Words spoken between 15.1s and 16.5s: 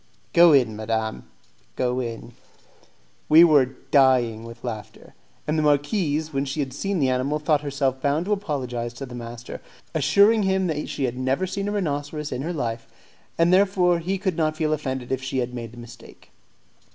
if she had made a mistake.